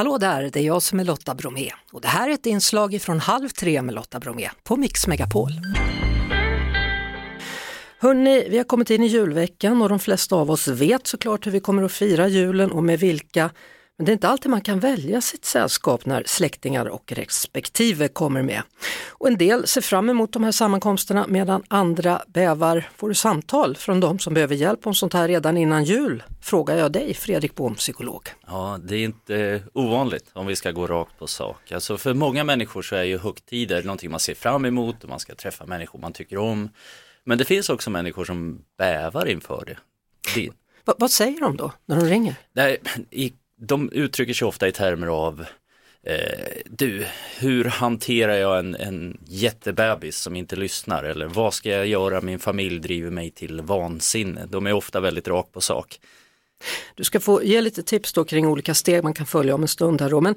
Hallå 0.00 0.18
där, 0.18 0.50
det 0.52 0.60
är 0.60 0.64
jag 0.64 0.82
som 0.82 1.00
är 1.00 1.04
Lotta 1.04 1.34
Bromé 1.34 1.70
och 1.92 2.00
det 2.00 2.08
här 2.08 2.28
är 2.28 2.34
ett 2.34 2.46
inslag 2.46 3.02
från 3.02 3.20
Halv 3.20 3.48
tre 3.48 3.82
med 3.82 3.94
Lotta 3.94 4.20
Bromé 4.20 4.50
på 4.64 4.76
Mix 4.76 5.06
Megapol. 5.06 5.50
Hörni, 7.98 8.48
vi 8.50 8.56
har 8.56 8.64
kommit 8.64 8.90
in 8.90 9.02
i 9.02 9.06
julveckan 9.06 9.82
och 9.82 9.88
de 9.88 9.98
flesta 9.98 10.36
av 10.36 10.50
oss 10.50 10.68
vet 10.68 11.06
såklart 11.06 11.46
hur 11.46 11.50
vi 11.50 11.60
kommer 11.60 11.82
att 11.82 11.92
fira 11.92 12.28
julen 12.28 12.70
och 12.70 12.84
med 12.84 12.98
vilka. 12.98 13.50
Men 14.00 14.04
det 14.04 14.10
är 14.10 14.12
inte 14.12 14.28
alltid 14.28 14.50
man 14.50 14.60
kan 14.60 14.80
välja 14.80 15.20
sitt 15.20 15.44
sällskap 15.44 16.06
när 16.06 16.22
släktingar 16.26 16.86
och 16.86 17.12
respektive 17.12 18.08
kommer 18.08 18.42
med. 18.42 18.62
Och 19.08 19.28
en 19.28 19.38
del 19.38 19.66
ser 19.66 19.80
fram 19.80 20.10
emot 20.10 20.32
de 20.32 20.44
här 20.44 20.52
sammankomsterna 20.52 21.26
medan 21.28 21.62
andra 21.68 22.22
bävar. 22.26 22.88
Får 22.96 23.08
du 23.08 23.14
samtal 23.14 23.76
från 23.76 24.00
de 24.00 24.18
som 24.18 24.34
behöver 24.34 24.54
hjälp 24.54 24.86
om 24.86 24.94
sånt 24.94 25.12
här 25.12 25.28
redan 25.28 25.56
innan 25.56 25.84
jul? 25.84 26.22
Frågar 26.42 26.76
jag 26.76 26.92
dig, 26.92 27.14
Fredrik 27.14 27.54
Bohm, 27.54 27.74
psykolog. 27.74 28.28
Ja, 28.46 28.78
det 28.82 28.96
är 28.96 29.04
inte 29.04 29.62
ovanligt 29.72 30.30
om 30.32 30.46
vi 30.46 30.56
ska 30.56 30.70
gå 30.70 30.86
rakt 30.86 31.18
på 31.18 31.26
sak. 31.26 31.72
Alltså 31.72 31.98
för 31.98 32.14
många 32.14 32.44
människor 32.44 32.82
så 32.82 32.96
är 32.96 33.04
ju 33.04 33.18
högtider 33.18 33.82
någonting 33.82 34.10
man 34.10 34.20
ser 34.20 34.34
fram 34.34 34.64
emot 34.64 35.04
och 35.04 35.10
man 35.10 35.20
ska 35.20 35.34
träffa 35.34 35.66
människor 35.66 35.98
man 35.98 36.12
tycker 36.12 36.38
om. 36.38 36.68
Men 37.24 37.38
det 37.38 37.44
finns 37.44 37.70
också 37.70 37.90
människor 37.90 38.24
som 38.24 38.64
bävar 38.78 39.26
inför 39.26 39.64
det. 39.66 39.76
det... 40.34 40.50
Va, 40.84 40.94
vad 40.98 41.10
säger 41.10 41.40
de 41.40 41.56
då 41.56 41.72
när 41.86 41.96
de 41.96 42.06
ringer? 42.06 42.34
Nej, 42.52 42.78
i, 43.10 43.32
de 43.60 43.92
uttrycker 43.92 44.34
sig 44.34 44.48
ofta 44.48 44.68
i 44.68 44.72
termer 44.72 45.06
av 45.06 45.44
eh, 46.02 46.16
du, 46.66 47.06
hur 47.38 47.64
hanterar 47.64 48.34
jag 48.34 48.58
en, 48.58 48.74
en 48.74 49.18
jättebebis 49.26 50.18
som 50.18 50.36
inte 50.36 50.56
lyssnar 50.56 51.04
eller 51.04 51.26
vad 51.26 51.54
ska 51.54 51.70
jag 51.70 51.86
göra, 51.86 52.20
min 52.20 52.38
familj 52.38 52.80
driver 52.80 53.10
mig 53.10 53.30
till 53.30 53.60
vansinne. 53.60 54.46
De 54.46 54.66
är 54.66 54.72
ofta 54.72 55.00
väldigt 55.00 55.28
rakt 55.28 55.52
på 55.52 55.60
sak. 55.60 56.00
Du 56.94 57.04
ska 57.04 57.20
få 57.20 57.42
ge 57.42 57.60
lite 57.60 57.82
tips 57.82 58.12
då 58.12 58.24
kring 58.24 58.46
olika 58.46 58.74
steg 58.74 59.02
man 59.02 59.14
kan 59.14 59.26
följa 59.26 59.54
om 59.54 59.62
en 59.62 59.68
stund 59.68 60.00
här 60.00 60.10
då. 60.10 60.20
Men 60.20 60.34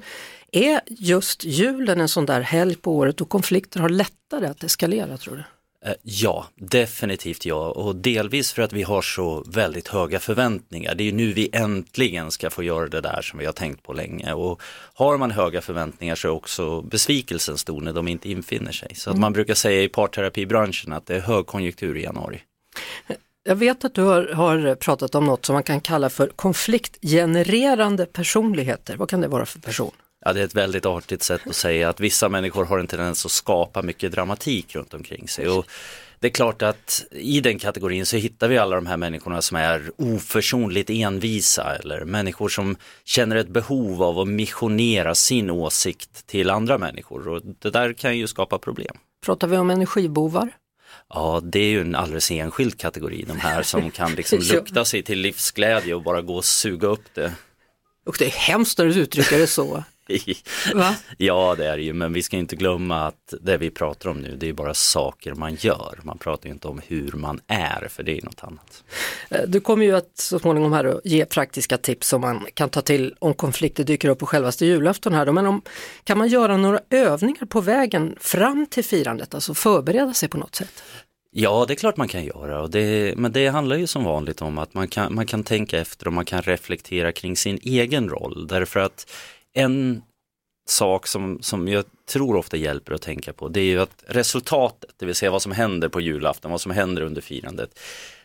är 0.52 0.82
just 0.88 1.44
julen 1.44 2.02
en 2.02 2.10
sån 2.10 2.26
där 2.26 2.42
helg 2.42 2.76
på 2.76 2.98
året 2.98 3.18
då 3.18 3.26
konflikter 3.26 3.80
har 3.80 3.90
lättare 3.90 4.48
att 4.48 4.64
eskalera 4.64 5.18
tror 5.18 5.36
du? 5.36 5.44
Eh, 5.86 5.94
ja, 6.04 6.46
definitivt 6.56 7.46
ja 7.46 7.70
och 7.70 7.96
delvis 7.96 8.54
för 8.54 8.62
att 8.62 8.74
vi 8.74 8.84
har 8.84 9.02
så 9.02 9.44
väldigt 9.48 9.88
höga 9.88 10.20
förväntningar. 10.20 10.96
Det 10.96 11.10
är 11.10 11.12
nu 11.12 11.34
vi 11.34 11.50
äntligen 11.54 12.32
ska 12.32 12.50
få 12.50 12.64
göra 12.64 12.88
det 12.88 13.02
där 13.02 13.22
som 13.22 13.40
vi 13.40 13.46
har 13.46 13.54
tänkt 13.54 13.84
på 13.84 13.94
länge 13.94 14.34
och 14.34 14.62
har 14.94 15.18
man 15.18 15.32
höga 15.32 15.62
förväntningar 15.62 16.16
så 16.16 16.28
är 16.28 16.32
också 16.32 16.82
besvikelsen 16.82 17.58
stor 17.58 17.82
när 17.82 17.94
de 17.94 18.08
inte 18.08 18.32
infinner 18.32 18.72
sig. 18.72 18.96
Så 18.96 19.10
att 19.10 19.18
man 19.18 19.34
brukar 19.34 19.54
säga 19.54 19.84
i 19.84 19.90
parterapibranschen 19.90 20.94
att 20.94 21.06
det 21.06 21.16
är 21.16 21.20
högkonjunktur 21.20 21.98
i 21.98 22.04
januari. 22.04 22.42
Jag 23.44 23.56
vet 23.56 23.86
att 23.86 23.94
du 23.94 24.02
har, 24.02 24.28
har, 24.28 24.76
pratat 24.76 25.16
om 25.16 25.26
något 25.26 25.46
som 25.46 25.54
man 25.54 25.64
kan 25.64 25.82
kalla 25.82 26.10
för 26.10 26.28
konfliktgenererande 26.28 28.06
personligheter. 28.06 28.98
Vad 28.98 29.10
kan 29.10 29.22
det 29.22 29.28
vara 29.28 29.46
för 29.46 29.60
person? 29.60 29.92
Ja, 30.26 30.34
det 30.34 30.40
är 30.40 30.46
ett 30.46 30.56
väldigt 30.56 30.86
artigt 30.86 31.24
sätt 31.24 31.42
att 31.48 31.56
säga 31.56 31.90
att 31.90 32.00
vissa 32.00 32.30
människor 32.30 32.66
har 32.66 32.80
en 32.80 32.88
tendens 32.88 33.26
att 33.26 33.32
skapa 33.32 33.82
mycket 33.82 34.12
dramatik 34.12 34.76
runt 34.76 34.94
omkring 34.94 35.28
sig. 35.28 35.48
Och 35.48 35.66
det 36.20 36.28
är 36.28 36.32
klart 36.32 36.62
att 36.62 37.06
i 37.12 37.42
den 37.42 37.60
kategorin 37.60 38.06
så 38.06 38.18
hittar 38.18 38.48
vi 38.48 38.58
alla 38.58 38.76
de 38.76 38.86
här 38.86 38.98
människorna 38.98 39.42
som 39.42 39.58
är 39.58 39.92
oförsonligt 39.98 40.90
envisa 40.90 41.76
eller 41.76 42.06
människor 42.06 42.50
som 42.50 42.76
känner 43.06 43.36
ett 43.36 43.48
behov 43.48 44.04
av 44.04 44.20
att 44.20 44.28
missionera 44.28 45.16
sin 45.16 45.50
åsikt 45.50 46.28
till 46.28 46.50
andra 46.50 46.78
människor 46.78 47.28
och 47.28 47.42
det 47.60 47.70
där 47.70 47.94
kan 47.94 48.18
ju 48.18 48.28
skapa 48.28 48.58
problem. 48.58 48.96
Pratar 49.26 49.48
vi 49.48 49.58
om 49.58 49.70
energibovar? 49.70 50.50
Ja, 51.10 51.42
det 51.44 51.60
är 51.60 51.70
ju 51.70 51.82
en 51.82 51.96
alldeles 51.96 52.32
enskild 52.32 52.80
kategori, 52.80 53.26
de 53.28 53.40
här 53.40 53.64
som 53.64 53.92
kan 53.92 54.16
liksom 54.16 54.40
lukta 54.54 54.86
sig 54.86 55.04
till 55.04 55.20
livsglädje 55.20 55.96
och 55.96 56.04
bara 56.04 56.22
gå 56.22 56.36
och 56.36 56.46
suga 56.46 56.88
upp 56.88 57.14
det. 57.14 57.34
Och 58.06 58.16
det 58.20 58.26
är 58.26 58.30
hemskt 58.30 58.78
när 58.78 58.86
du 58.86 58.94
uttrycker 58.94 59.38
det 59.38 59.48
så. 59.48 59.84
Va? 60.74 60.96
Ja 61.18 61.56
det 61.58 61.68
är 61.68 61.78
det 61.78 61.84
ju 61.84 61.94
men 61.94 62.14
vi 62.14 62.24
ska 62.24 62.38
inte 62.38 62.56
glömma 62.56 63.08
att 63.08 63.34
det 63.42 63.58
vi 63.58 63.70
pratar 63.70 64.10
om 64.10 64.18
nu 64.18 64.36
det 64.36 64.50
är 64.50 64.54
bara 64.54 64.74
saker 64.74 65.34
man 65.34 65.56
gör. 65.56 66.00
Man 66.04 66.18
pratar 66.18 66.50
inte 66.50 66.68
om 66.68 66.82
hur 66.88 67.12
man 67.12 67.40
är 67.48 67.88
för 67.90 68.04
det 68.04 68.18
är 68.18 68.22
något 68.22 68.44
annat. 68.44 68.84
Eh, 69.30 69.42
du 69.48 69.60
kommer 69.60 69.86
ju 69.86 69.96
att 69.96 70.18
så 70.18 70.40
småningom 70.40 70.74
här 70.74 71.02
ge 71.04 71.26
praktiska 71.26 71.78
tips 71.78 72.08
som 72.08 72.22
man 72.22 72.46
kan 72.54 72.70
ta 72.70 72.82
till 72.82 73.16
om 73.20 73.34
konflikter 73.34 73.84
dyker 73.84 74.10
upp 74.10 74.20
på 74.20 74.26
självaste 74.26 74.66
julafton 74.66 75.14
här 75.14 75.26
då. 75.26 75.32
Men 75.32 75.46
om, 75.46 75.62
kan 76.04 76.18
man 76.18 76.28
göra 76.28 76.58
några 76.58 76.80
övningar 76.90 77.46
på 77.46 77.62
vägen 77.62 78.16
fram 78.20 78.66
till 78.66 78.84
firandet, 78.84 79.34
alltså 79.34 79.54
förbereda 79.54 80.14
sig 80.14 80.30
på 80.30 80.38
något 80.38 80.56
sätt? 80.56 80.84
Ja, 81.36 81.66
det 81.68 81.74
är 81.74 81.76
klart 81.76 81.98
man 81.98 82.08
kan 82.08 82.24
göra, 82.24 82.62
och 82.62 82.70
det, 82.70 83.14
men 83.18 83.32
det 83.32 83.48
handlar 83.48 83.76
ju 83.76 83.88
som 83.88 84.04
vanligt 84.04 84.42
om 84.42 84.58
att 84.58 84.74
man 84.74 84.88
kan, 84.88 85.16
man 85.16 85.26
kan 85.26 85.44
tänka 85.44 85.80
efter 85.80 86.08
och 86.08 86.14
man 86.14 86.26
kan 86.26 86.42
reflektera 86.42 87.12
kring 87.12 87.38
sin 87.38 87.60
egen 87.64 88.10
roll. 88.10 88.48
Därför 88.48 88.80
att 88.80 89.12
en 89.54 90.02
sak 90.66 91.08
som, 91.08 91.42
som 91.42 91.68
jag 91.68 91.86
tror 92.06 92.36
ofta 92.36 92.58
hjälper 92.58 92.94
att 92.94 93.02
tänka 93.02 93.34
på 93.34 93.48
det 93.48 93.60
är 93.60 93.66
ju 93.66 93.82
att 93.82 94.04
resultatet, 94.08 94.94
det 94.98 95.06
vill 95.06 95.16
säga 95.16 95.32
vad 95.32 95.42
som 95.42 95.52
händer 95.52 95.90
på 95.90 96.02
julafton, 96.02 96.52
vad 96.52 96.62
som 96.62 96.72
händer 96.72 97.02
under 97.02 97.22
firandet. 97.22 97.80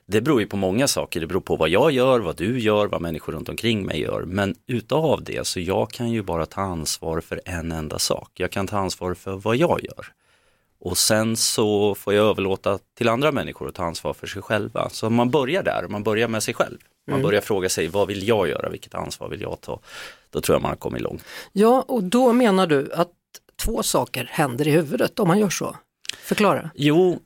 Det 0.07 0.21
beror 0.21 0.41
ju 0.41 0.47
på 0.47 0.57
många 0.57 0.89
saker, 0.89 1.21
det 1.21 1.27
beror 1.27 1.41
på 1.41 1.57
vad 1.57 1.69
jag 1.69 1.93
gör, 1.93 2.21
vad 2.21 2.37
du 2.37 2.61
gör, 2.61 2.87
vad 2.87 3.01
människor 3.01 3.33
runt 3.33 3.49
omkring 3.49 3.87
mig 3.87 4.01
gör. 4.01 4.23
Men 4.23 4.55
utav 4.67 5.25
det 5.25 5.47
så 5.47 5.61
jag 5.61 5.91
kan 5.91 6.11
ju 6.11 6.23
bara 6.23 6.47
ta 6.47 6.61
ansvar 6.61 7.21
för 7.21 7.41
en 7.45 7.73
enda 7.73 7.99
sak. 7.99 8.31
Jag 8.35 8.51
kan 8.51 8.67
ta 8.67 8.79
ansvar 8.79 9.15
för 9.15 9.33
vad 9.33 9.57
jag 9.57 9.81
gör. 9.83 10.07
Och 10.81 10.99
sen 10.99 11.37
så 11.37 11.95
får 11.95 12.15
jag 12.15 12.27
överlåta 12.27 12.79
till 12.95 13.09
andra 13.09 13.33
människor 13.33 13.69
att 13.69 13.75
ta 13.75 13.85
ansvar 13.85 14.15
för 14.15 14.27
sig 14.27 14.43
själva. 14.43 14.89
Så 14.91 15.11
man 15.11 15.31
börjar 15.31 15.63
där, 15.63 15.87
man 15.89 16.03
börjar 16.03 16.29
med 16.29 16.43
sig 16.43 16.55
själv. 16.55 16.79
Man 17.09 17.15
mm. 17.15 17.23
börjar 17.23 17.41
fråga 17.41 17.69
sig 17.69 17.89
vad 17.89 18.09
vill 18.09 18.29
jag 18.29 18.49
göra, 18.49 18.69
vilket 18.69 18.95
ansvar 18.95 19.29
vill 19.29 19.41
jag 19.41 19.61
ta? 19.61 19.81
Då 20.31 20.41
tror 20.41 20.55
jag 20.55 20.63
man 20.63 20.69
har 20.69 20.77
kommit 20.77 21.03
långt. 21.03 21.25
Ja, 21.53 21.85
och 21.89 22.03
då 22.03 22.33
menar 22.33 22.67
du 22.67 22.93
att 22.93 23.13
två 23.57 23.83
saker 23.83 24.29
händer 24.31 24.69
i 24.69 24.71
huvudet 24.71 25.19
om 25.19 25.29
man 25.29 25.39
gör 25.39 25.51
så? 25.51 25.77
Förklara. 26.19 26.71
Jo, 26.75 27.21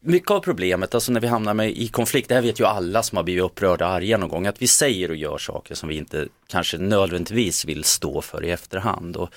mycket 0.00 0.30
av 0.30 0.40
problemet, 0.40 0.94
alltså 0.94 1.12
när 1.12 1.20
vi 1.20 1.26
hamnar 1.26 1.54
med, 1.54 1.70
i 1.70 1.88
konflikt, 1.88 2.28
det 2.28 2.34
här 2.34 2.42
vet 2.42 2.60
ju 2.60 2.64
alla 2.64 3.02
som 3.02 3.16
har 3.16 3.22
blivit 3.22 3.44
upprörda 3.44 3.86
och 3.86 3.92
arga 3.92 4.18
någon 4.18 4.28
gång, 4.28 4.46
att 4.46 4.62
vi 4.62 4.66
säger 4.66 5.10
och 5.10 5.16
gör 5.16 5.38
saker 5.38 5.74
som 5.74 5.88
vi 5.88 5.96
inte 5.96 6.28
kanske 6.46 6.78
nödvändigtvis 6.78 7.64
vill 7.64 7.84
stå 7.84 8.20
för 8.20 8.44
i 8.44 8.50
efterhand. 8.50 9.16
Och 9.16 9.30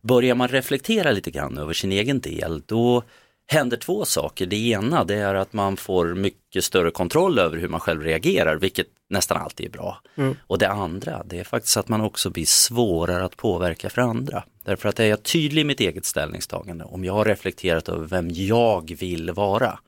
börjar 0.00 0.34
man 0.34 0.48
reflektera 0.48 1.10
lite 1.10 1.30
grann 1.30 1.58
över 1.58 1.72
sin 1.72 1.92
egen 1.92 2.20
del, 2.20 2.62
då 2.66 3.02
händer 3.52 3.76
två 3.76 4.04
saker. 4.04 4.46
Det 4.46 4.56
ena 4.56 5.04
det 5.04 5.14
är 5.14 5.34
att 5.34 5.52
man 5.52 5.76
får 5.76 6.14
mycket 6.14 6.64
större 6.64 6.90
kontroll 6.90 7.38
över 7.38 7.56
hur 7.56 7.68
man 7.68 7.80
själv 7.80 8.02
reagerar, 8.02 8.56
vilket 8.56 8.86
nästan 9.08 9.42
alltid 9.42 9.66
är 9.66 9.70
bra. 9.70 10.00
Mm. 10.16 10.36
Och 10.46 10.58
det 10.58 10.68
andra, 10.68 11.22
det 11.24 11.38
är 11.38 11.44
faktiskt 11.44 11.76
att 11.76 11.88
man 11.88 12.00
också 12.00 12.30
blir 12.30 12.46
svårare 12.46 13.24
att 13.24 13.36
påverka 13.36 13.90
för 13.90 14.02
andra. 14.02 14.44
Därför 14.64 14.88
att 14.88 15.00
är 15.00 15.04
jag 15.04 15.22
tydlig 15.22 15.62
i 15.62 15.64
mitt 15.64 15.80
eget 15.80 16.04
ställningstagande, 16.04 16.84
om 16.84 17.04
jag 17.04 17.12
har 17.12 17.24
reflekterat 17.24 17.88
över 17.88 18.06
vem 18.06 18.30
jag 18.30 18.96
vill 18.98 19.30
vara, 19.30 19.78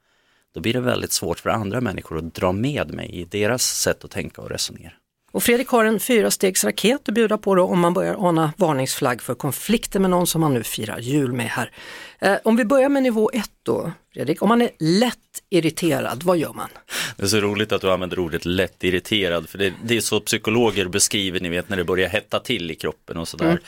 då 0.55 0.61
blir 0.61 0.73
det 0.73 0.81
väldigt 0.81 1.13
svårt 1.13 1.39
för 1.39 1.51
andra 1.51 1.81
människor 1.81 2.19
att 2.19 2.35
dra 2.35 2.53
med 2.53 2.95
mig 2.95 3.11
i 3.11 3.25
deras 3.25 3.63
sätt 3.63 4.05
att 4.05 4.11
tänka 4.11 4.43
och 4.43 4.51
resonera. 4.51 4.93
Och 5.33 5.43
Fredrik 5.43 5.69
har 5.69 5.85
en 5.85 6.01
fyrastegsraket 6.01 7.09
att 7.09 7.15
bjuda 7.15 7.39
på 7.39 7.55
då 7.55 7.63
om 7.63 7.81
man 7.81 7.95
börjar 7.95 8.29
ana 8.29 8.53
varningsflagg 8.57 9.23
för 9.23 9.35
konflikter 9.35 10.01
med 10.01 10.11
någon 10.11 10.27
som 10.27 10.41
man 10.41 10.55
nu 10.55 10.63
firar 10.63 10.99
jul 10.99 11.33
med 11.33 11.47
här. 11.47 11.71
Eh, 12.19 12.37
om 12.45 12.57
vi 12.57 12.65
börjar 12.65 12.89
med 12.89 13.03
nivå 13.03 13.31
1 13.33 13.51
då, 13.63 13.93
Fredrik, 14.15 14.43
om 14.43 14.49
man 14.49 14.63
är 14.63 14.71
lätt 14.79 15.19
irriterad, 15.51 16.23
vad 16.23 16.39
gör 16.39 16.53
man? 16.53 16.69
Det 17.17 17.23
är 17.23 17.27
så 17.27 17.41
roligt 17.41 17.73
att 17.73 17.81
du 17.81 17.91
använder 17.91 18.19
ordet 18.19 18.45
lätt 18.45 18.85
irriterad, 18.85 19.49
för 19.49 19.59
det, 19.59 19.73
det 19.85 19.97
är 19.97 20.01
så 20.01 20.21
psykologer 20.21 20.89
beskriver, 20.89 21.41
ni 21.41 21.49
vet 21.49 21.69
när 21.69 21.77
det 21.77 21.85
börjar 21.85 22.09
hetta 22.09 22.41
till 22.41 22.71
i 22.71 22.75
kroppen 22.75 23.17
och 23.17 23.29
sådär. 23.29 23.47
Mm. 23.47 23.63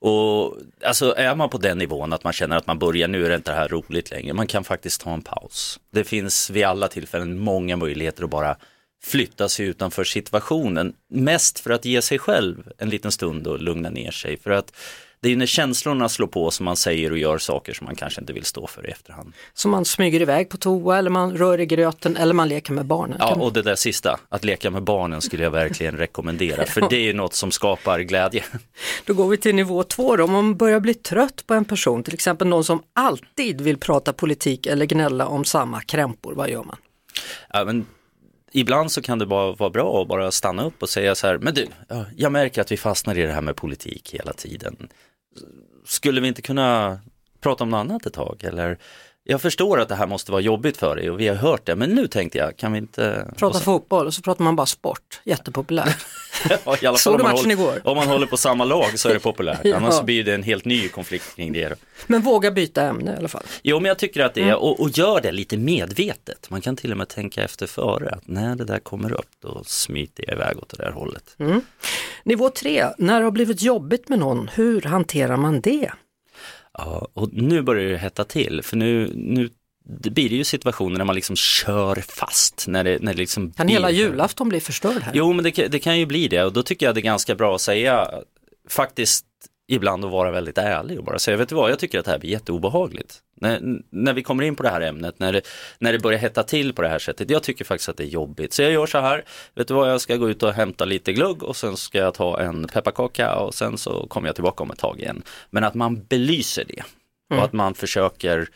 Och 0.00 0.56
alltså 0.84 1.14
är 1.16 1.34
man 1.34 1.48
på 1.48 1.58
den 1.58 1.78
nivån 1.78 2.12
att 2.12 2.24
man 2.24 2.32
känner 2.32 2.56
att 2.56 2.66
man 2.66 2.78
börjar, 2.78 3.08
nu 3.08 3.24
är 3.24 3.28
det 3.28 3.36
inte 3.36 3.50
det 3.50 3.56
här 3.56 3.68
roligt 3.68 4.10
längre, 4.10 4.34
man 4.34 4.46
kan 4.46 4.64
faktiskt 4.64 5.00
ta 5.00 5.14
en 5.14 5.22
paus. 5.22 5.80
Det 5.92 6.04
finns 6.04 6.50
vid 6.50 6.64
alla 6.64 6.88
tillfällen 6.88 7.38
många 7.38 7.76
möjligheter 7.76 8.24
att 8.24 8.30
bara 8.30 8.56
flytta 9.02 9.48
sig 9.48 9.66
utanför 9.66 10.04
situationen. 10.04 10.92
Mest 11.10 11.60
för 11.60 11.70
att 11.70 11.84
ge 11.84 12.02
sig 12.02 12.18
själv 12.18 12.72
en 12.78 12.88
liten 12.88 13.12
stund 13.12 13.46
och 13.46 13.60
lugna 13.60 13.90
ner 13.90 14.10
sig. 14.10 14.36
För 14.36 14.50
att 14.50 14.72
det 15.20 15.32
är 15.32 15.36
när 15.36 15.46
känslorna 15.46 16.08
slår 16.08 16.26
på 16.26 16.50
som 16.50 16.64
man 16.64 16.76
säger 16.76 17.10
och 17.10 17.18
gör 17.18 17.38
saker 17.38 17.72
som 17.72 17.84
man 17.84 17.94
kanske 17.94 18.20
inte 18.20 18.32
vill 18.32 18.44
stå 18.44 18.66
för 18.66 18.86
i 18.86 18.90
efterhand. 18.90 19.32
Så 19.54 19.68
man 19.68 19.84
smyger 19.84 20.22
iväg 20.22 20.48
på 20.48 20.56
toa 20.56 20.98
eller 20.98 21.10
man 21.10 21.36
rör 21.36 21.60
i 21.60 21.66
gröten 21.66 22.16
eller 22.16 22.34
man 22.34 22.48
leker 22.48 22.72
med 22.72 22.86
barnen? 22.86 23.16
Ja, 23.20 23.34
och 23.34 23.52
det 23.52 23.62
där 23.62 23.74
sista, 23.74 24.20
att 24.28 24.44
leka 24.44 24.70
med 24.70 24.82
barnen 24.82 25.20
skulle 25.20 25.42
jag 25.42 25.50
verkligen 25.50 25.96
rekommendera 25.96 26.66
för 26.66 26.86
det 26.90 27.08
är 27.08 27.14
något 27.14 27.34
som 27.34 27.50
skapar 27.50 28.00
glädje. 28.00 28.44
Då 29.04 29.14
går 29.14 29.28
vi 29.28 29.36
till 29.36 29.54
nivå 29.54 29.82
två 29.82 30.16
då, 30.16 30.24
om 30.24 30.32
man 30.32 30.56
börjar 30.56 30.80
bli 30.80 30.94
trött 30.94 31.46
på 31.46 31.54
en 31.54 31.64
person, 31.64 32.02
till 32.02 32.14
exempel 32.14 32.48
någon 32.48 32.64
som 32.64 32.82
alltid 32.92 33.60
vill 33.60 33.78
prata 33.78 34.12
politik 34.12 34.66
eller 34.66 34.86
gnälla 34.86 35.26
om 35.26 35.44
samma 35.44 35.80
krämpor, 35.80 36.34
vad 36.34 36.50
gör 36.50 36.64
man? 36.64 36.76
Ja, 37.52 37.64
men 37.64 37.86
ibland 38.52 38.92
så 38.92 39.02
kan 39.02 39.18
det 39.18 39.26
bara 39.26 39.52
vara 39.52 39.70
bra 39.70 40.02
att 40.02 40.08
bara 40.08 40.30
stanna 40.30 40.64
upp 40.64 40.82
och 40.82 40.88
säga 40.88 41.14
så 41.14 41.26
här, 41.26 41.38
men 41.38 41.54
du, 41.54 41.66
jag 42.16 42.32
märker 42.32 42.60
att 42.60 42.72
vi 42.72 42.76
fastnar 42.76 43.18
i 43.18 43.22
det 43.22 43.32
här 43.32 43.40
med 43.40 43.56
politik 43.56 44.14
hela 44.14 44.32
tiden. 44.32 44.88
Skulle 45.84 46.20
vi 46.20 46.28
inte 46.28 46.42
kunna 46.42 47.00
prata 47.40 47.64
om 47.64 47.70
något 47.70 47.78
annat 47.78 48.06
ett 48.06 48.12
tag 48.12 48.44
eller 48.44 48.78
jag 49.30 49.42
förstår 49.42 49.80
att 49.80 49.88
det 49.88 49.94
här 49.94 50.06
måste 50.06 50.32
vara 50.32 50.40
jobbigt 50.40 50.76
för 50.76 50.96
dig 50.96 51.10
och 51.10 51.20
vi 51.20 51.28
har 51.28 51.36
hört 51.36 51.66
det, 51.66 51.76
men 51.76 51.90
nu 51.90 52.06
tänkte 52.06 52.38
jag, 52.38 52.56
kan 52.56 52.72
vi 52.72 52.78
inte... 52.78 53.26
Prata 53.36 53.60
fotboll 53.60 54.06
och 54.06 54.14
så 54.14 54.22
pratar 54.22 54.44
man 54.44 54.56
bara 54.56 54.66
sport, 54.66 55.20
jättepopulärt. 55.24 55.96
ja, 56.64 56.76
i 56.82 56.86
alla 56.86 56.98
Såg 56.98 57.12
du 57.12 57.16
om 57.16 57.22
man, 57.22 57.32
matchen 57.32 57.50
håller, 57.58 57.72
igår? 57.76 57.80
om 57.84 57.96
man 57.96 58.08
håller 58.08 58.26
på 58.26 58.36
samma 58.36 58.64
lag 58.64 58.98
så 58.98 59.08
är 59.08 59.14
det 59.14 59.20
populärt, 59.20 59.60
Ja. 59.64 59.76
annars 59.76 60.02
blir 60.02 60.24
det 60.24 60.34
en 60.34 60.42
helt 60.42 60.64
ny 60.64 60.88
konflikt 60.88 61.36
kring 61.36 61.52
det. 61.52 61.78
Men 62.06 62.20
våga 62.22 62.50
byta 62.50 62.82
ämne 62.82 63.12
i 63.14 63.16
alla 63.16 63.28
fall. 63.28 63.42
Jo, 63.62 63.80
men 63.80 63.88
jag 63.88 63.98
tycker 63.98 64.24
att 64.24 64.34
det 64.34 64.40
är, 64.40 64.44
Mm. 64.44 64.58
och, 64.58 64.80
och 64.80 64.90
gör 64.90 65.20
det 65.20 65.32
lite 65.32 65.56
medvetet. 65.56 66.50
Man 66.50 66.60
kan 66.60 66.76
till 66.76 66.92
och 66.92 66.98
med 66.98 67.08
tänka 67.08 67.42
efter 67.44 67.66
före, 67.66 68.10
att 68.10 68.26
när 68.28 68.56
det 68.56 68.64
där 68.64 68.78
kommer 68.78 69.12
upp, 69.12 69.30
då 69.42 69.62
smiter 69.66 70.24
jag 70.28 70.34
iväg 70.36 70.58
åt 70.58 70.68
det 70.68 70.76
där 70.76 70.90
hållet. 70.90 71.24
Mm. 71.38 71.60
Nivå 72.24 72.50
tre, 72.50 72.86
när 72.98 73.18
det 73.18 73.24
har 73.24 73.30
blivit 73.30 73.62
jobbigt 73.62 74.08
med 74.08 74.18
någon, 74.18 74.48
hur 74.54 74.82
hanterar 74.82 75.36
man 75.36 75.60
det? 75.60 75.90
Ja, 76.78 77.08
och 77.14 77.28
nu 77.32 77.62
börjar 77.62 77.90
det 77.90 77.96
hetta 77.98 78.24
till, 78.24 78.60
för 78.62 78.76
nu, 78.76 79.12
nu 79.14 79.50
det 80.02 80.10
blir 80.10 80.28
det 80.28 80.36
ju 80.36 80.44
situationer 80.44 80.98
när 80.98 81.04
man 81.04 81.14
liksom 81.14 81.36
kör 81.36 81.96
fast. 82.08 82.64
När 82.68 82.84
det, 82.84 82.98
när 83.02 83.12
det 83.14 83.18
liksom 83.18 83.50
Kan 83.52 83.66
blir- 83.66 83.76
hela 83.76 83.90
julafton 83.90 84.48
bli 84.48 84.60
förstörd 84.60 85.02
här? 85.02 85.12
Jo, 85.14 85.32
men 85.32 85.44
det, 85.44 85.50
kan- 85.50 85.70
det 85.70 85.78
kan 85.78 85.98
ju 85.98 86.06
bli 86.06 86.28
det 86.28 86.44
och 86.44 86.52
då 86.52 86.62
tycker 86.62 86.86
jag 86.86 86.94
det 86.94 87.00
är 87.00 87.02
ganska 87.02 87.34
bra 87.34 87.54
att 87.54 87.60
säga 87.60 88.10
faktiskt 88.68 89.24
ibland 89.68 90.04
att 90.04 90.10
vara 90.10 90.30
väldigt 90.30 90.58
ärlig 90.58 90.98
och 90.98 91.04
bara 91.04 91.18
säga, 91.18 91.36
vet 91.36 91.48
du 91.48 91.54
vad, 91.54 91.70
jag 91.70 91.78
tycker 91.78 91.98
att 91.98 92.04
det 92.04 92.10
här 92.10 92.18
blir 92.18 92.30
jätteobehagligt. 92.30 93.18
När, 93.40 93.60
när 93.90 94.12
vi 94.12 94.22
kommer 94.22 94.42
in 94.42 94.56
på 94.56 94.62
det 94.62 94.68
här 94.68 94.80
ämnet, 94.80 95.18
när 95.18 95.32
det, 95.32 95.40
när 95.78 95.92
det 95.92 95.98
börjar 95.98 96.18
hetta 96.18 96.42
till 96.42 96.72
på 96.72 96.82
det 96.82 96.88
här 96.88 96.98
sättet, 96.98 97.30
jag 97.30 97.42
tycker 97.42 97.64
faktiskt 97.64 97.88
att 97.88 97.96
det 97.96 98.04
är 98.04 98.08
jobbigt. 98.08 98.52
Så 98.52 98.62
jag 98.62 98.72
gör 98.72 98.86
så 98.86 98.98
här, 98.98 99.24
vet 99.54 99.68
du 99.68 99.74
vad, 99.74 99.90
jag 99.90 100.00
ska 100.00 100.16
gå 100.16 100.30
ut 100.30 100.42
och 100.42 100.52
hämta 100.52 100.84
lite 100.84 101.12
glugg 101.12 101.42
och 101.42 101.56
sen 101.56 101.76
ska 101.76 101.98
jag 101.98 102.14
ta 102.14 102.40
en 102.40 102.68
pepparkaka 102.68 103.34
och 103.34 103.54
sen 103.54 103.78
så 103.78 104.06
kommer 104.06 104.28
jag 104.28 104.34
tillbaka 104.34 104.62
om 104.62 104.70
ett 104.70 104.78
tag 104.78 105.00
igen. 105.00 105.22
Men 105.50 105.64
att 105.64 105.74
man 105.74 106.04
belyser 106.04 106.64
det 106.64 106.82
och 107.36 107.44
att 107.44 107.52
man 107.52 107.74
försöker 107.74 108.48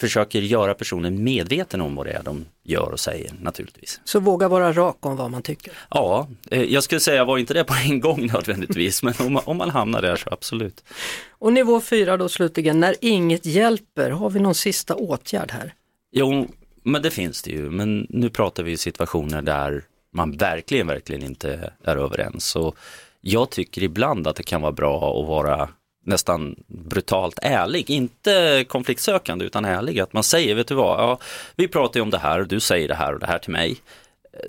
försöker 0.00 0.40
göra 0.40 0.74
personen 0.74 1.24
medveten 1.24 1.80
om 1.80 1.94
vad 1.94 2.06
det 2.06 2.12
är 2.12 2.22
de 2.22 2.44
gör 2.62 2.92
och 2.92 3.00
säger 3.00 3.32
naturligtvis. 3.40 4.00
Så 4.04 4.20
våga 4.20 4.48
vara 4.48 4.72
rak 4.72 4.96
om 5.00 5.16
vad 5.16 5.30
man 5.30 5.42
tycker. 5.42 5.72
Ja, 5.90 6.28
eh, 6.50 6.62
jag 6.62 6.82
skulle 6.82 7.00
säga 7.00 7.24
var 7.24 7.38
inte 7.38 7.54
det 7.54 7.64
på 7.64 7.74
en 7.74 8.00
gång 8.00 8.26
nödvändigtvis, 8.26 9.02
men 9.02 9.14
om 9.18 9.32
man, 9.32 9.42
om 9.46 9.56
man 9.56 9.70
hamnar 9.70 10.02
där 10.02 10.16
så 10.16 10.30
absolut. 10.30 10.84
Och 11.30 11.52
nivå 11.52 11.80
fyra 11.80 12.16
då 12.16 12.28
slutligen, 12.28 12.80
när 12.80 12.94
inget 13.00 13.46
hjälper, 13.46 14.10
har 14.10 14.30
vi 14.30 14.40
någon 14.40 14.54
sista 14.54 14.94
åtgärd 14.94 15.50
här? 15.50 15.74
Jo, 16.12 16.46
men 16.82 17.02
det 17.02 17.10
finns 17.10 17.42
det 17.42 17.50
ju, 17.50 17.70
men 17.70 18.06
nu 18.10 18.30
pratar 18.30 18.62
vi 18.62 18.76
situationer 18.76 19.42
där 19.42 19.84
man 20.12 20.36
verkligen, 20.36 20.86
verkligen 20.86 21.22
inte 21.22 21.72
är 21.84 21.96
överens. 21.96 22.56
Och 22.56 22.76
jag 23.20 23.50
tycker 23.50 23.82
ibland 23.82 24.26
att 24.26 24.36
det 24.36 24.42
kan 24.42 24.62
vara 24.62 24.72
bra 24.72 25.20
att 25.20 25.28
vara 25.28 25.68
nästan 26.06 26.54
brutalt 26.66 27.38
ärlig, 27.42 27.90
inte 27.90 28.64
konfliktsökande 28.68 29.44
utan 29.44 29.64
ärlig, 29.64 30.00
att 30.00 30.12
man 30.12 30.22
säger, 30.22 30.54
vet 30.54 30.68
du 30.68 30.74
vad, 30.74 31.00
ja, 31.00 31.18
vi 31.56 31.68
pratar 31.68 32.00
ju 32.00 32.02
om 32.02 32.10
det 32.10 32.18
här 32.18 32.40
och 32.40 32.48
du 32.48 32.60
säger 32.60 32.88
det 32.88 32.94
här 32.94 33.14
och 33.14 33.20
det 33.20 33.26
här 33.26 33.38
till 33.38 33.52
mig. 33.52 33.76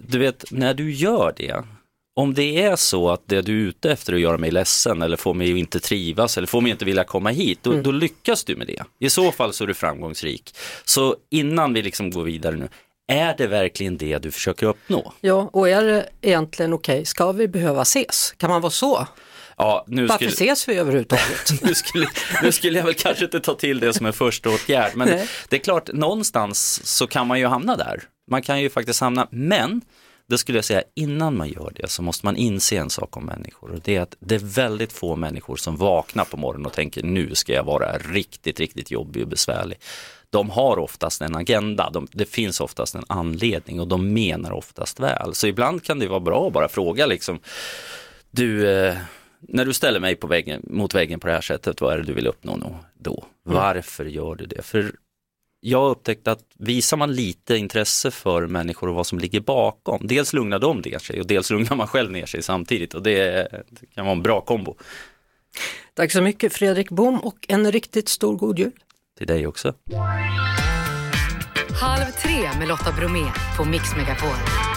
Du 0.02 0.20
vet, 0.20 0.52
när 0.52 0.74
du 0.74 0.94
gör 0.94 1.34
det, 1.38 1.64
om 2.16 2.34
det 2.34 2.62
är 2.62 2.76
så 2.76 3.10
att 3.10 3.22
det 3.26 3.42
du 3.42 3.64
är 3.64 3.68
ute 3.68 3.92
efter 3.92 4.14
att 4.14 4.20
göra 4.20 4.38
mig 4.38 4.52
ledsen 4.52 5.02
eller 5.02 5.18
få 5.18 5.34
mig 5.34 5.60
inte 5.60 5.80
trivas 5.80 6.38
eller 6.38 6.48
få 6.48 6.62
mig 6.62 6.72
inte 6.72 6.86
vilja 6.86 7.04
komma 7.04 7.30
hit, 7.30 7.60
då, 7.62 7.74
då 7.74 7.92
lyckas 7.92 8.44
du 8.44 8.56
med 8.56 8.68
det. 8.68 8.84
I 9.00 9.10
så 9.10 9.32
fall 9.32 9.54
så 9.54 9.64
är 9.64 9.68
du 9.68 9.74
framgångsrik. 9.74 10.56
Så 10.86 11.16
innan 11.30 11.74
vi 11.74 11.82
liksom 11.82 12.12
går 12.12 12.24
vidare 12.24 12.56
nu, 12.56 12.70
är 13.08 13.38
det 13.38 13.48
verkligen 13.48 13.98
det 13.98 14.18
du 14.18 14.32
försöker 14.32 14.68
uppnå? 14.68 15.14
Ja, 15.22 15.50
och 15.54 15.70
är 15.70 15.84
det 15.84 16.10
egentligen 16.22 16.74
okej, 16.74 17.06
ska 17.06 17.32
vi 17.32 17.48
behöva 17.48 17.82
ses? 17.82 18.34
Kan 18.38 18.50
man 18.50 18.62
vara 18.62 18.72
så? 18.72 19.08
Ja, 19.58 19.86
nu 19.88 20.08
Varför 20.08 20.30
skulle, 20.30 20.52
ses 20.52 20.70
vi 20.70 20.76
överhuvudtaget? 20.76 21.52
nu, 21.62 21.76
skulle, 21.76 22.08
nu 22.44 22.52
skulle 22.52 22.78
jag 22.78 22.86
väl 22.86 22.94
kanske 22.94 23.26
inte 23.26 23.40
ta 23.40 23.54
till 23.54 23.80
det 23.80 23.94
som 23.94 24.06
en 24.06 24.14
första 24.14 24.50
åtgärd, 24.50 24.92
men 24.96 25.08
Nej. 25.08 25.28
det 25.50 25.56
är 25.56 25.60
klart, 25.60 25.94
någonstans 25.94 26.86
så 26.86 27.08
kan 27.08 27.28
man 27.28 27.40
ju 27.40 27.46
hamna 27.46 27.76
där. 27.76 28.04
Man 28.32 28.42
kan 28.42 28.62
ju 28.62 28.70
faktiskt 28.70 29.02
hamna, 29.02 29.28
men 29.32 29.82
det 30.30 30.38
skulle 30.38 30.58
jag 30.58 30.66
säga, 30.66 30.84
innan 30.96 31.38
man 31.38 31.50
gör 31.50 31.72
det 31.76 31.90
så 31.90 32.02
måste 32.02 32.26
man 32.26 32.36
inse 32.36 32.78
en 32.78 32.90
sak 32.90 33.18
om 33.18 33.26
människor 33.26 33.72
och 33.72 33.80
det 33.84 33.96
är 33.96 34.02
att 34.02 34.16
det 34.20 34.36
är 34.36 34.40
väldigt 34.40 34.94
få 34.94 35.16
människor 35.16 35.56
som 35.56 35.78
vaknar 35.78 36.26
på 36.26 36.38
morgonen 36.38 36.66
och 36.66 36.74
tänker 36.74 37.04
nu 37.04 37.36
ska 37.36 37.54
jag 37.54 37.64
vara 37.64 37.98
riktigt, 37.98 38.60
riktigt 38.60 38.92
jobbig 38.92 39.24
och 39.24 39.30
besvärlig. 39.30 39.78
De 40.30 40.50
har 40.50 40.80
oftast 40.80 41.22
en 41.22 41.36
agenda, 41.36 41.90
de, 41.90 42.08
det 42.12 42.26
finns 42.26 42.62
oftast 42.62 42.96
en 42.96 43.06
anledning 43.08 43.80
och 43.80 43.88
de 43.88 44.14
menar 44.14 44.52
oftast 44.52 45.00
väl. 45.00 45.36
Så 45.36 45.48
ibland 45.48 45.84
kan 45.84 46.00
det 46.00 46.08
vara 46.08 46.20
bra 46.20 46.48
att 46.48 46.54
bara 46.54 46.68
fråga 46.68 47.06
liksom, 47.06 47.40
du, 48.32 48.70
eh, 48.70 48.98
när 49.48 49.66
du 49.66 49.74
ställer 49.74 50.00
mig 50.00 50.16
på 50.16 50.28
väggen, 50.28 50.62
mot 50.70 50.96
väggen 50.96 51.20
på 51.20 51.28
det 51.28 51.34
här 51.34 51.42
sättet, 51.42 51.82
vad 51.82 51.94
är 51.94 51.98
det 51.98 52.04
du 52.04 52.14
vill 52.14 52.28
uppnå 52.28 52.56
nå- 52.56 52.80
då? 53.00 53.26
Varför 53.44 54.06
gör 54.06 54.36
du 54.36 54.46
det? 54.46 54.62
För 54.62 54.92
jag 55.60 55.80
har 55.82 55.90
upptäckt 55.90 56.28
att 56.28 56.40
visar 56.58 56.98
man 56.98 57.14
lite 57.14 57.58
intresse 57.58 58.12
för 58.12 58.48
människor 58.48 58.90
och 58.90 58.96
vad 58.96 59.08
som 59.08 59.20
ligger 59.20 59.40
bakom, 59.40 60.08
dels 60.08 60.34
lugnar 60.34 60.60
de 60.60 60.78
ner 60.78 61.00
sig 61.00 61.20
och 61.20 61.28
dels 61.28 61.50
lugnar 61.52 61.76
man 61.76 61.88
själv 61.88 62.12
ner 62.12 62.26
sig 62.26 62.42
samtidigt 62.44 62.94
och 62.94 63.04
det, 63.04 63.48
det 63.70 63.86
kan 63.96 64.06
vara 64.06 64.16
en 64.16 64.24
bra 64.24 64.42
kombo. 64.42 64.76
Tack 65.94 66.12
så 66.12 66.22
mycket 66.22 66.54
Fredrik 66.54 66.90
Bom 66.90 67.20
och 67.20 67.46
en 67.48 67.72
riktigt 67.72 68.10
stor 68.10 68.36
god 68.36 68.60
jul. 68.60 68.72
Till 69.18 69.28
dig 69.28 69.48
också. 69.48 69.74
Halv 71.82 72.12
tre 72.12 72.60
med 72.60 72.68
Lotta 72.68 72.92
Bromé 72.92 73.26
på 73.58 73.66
Mix 73.66 73.96
Megapol. 73.96 74.77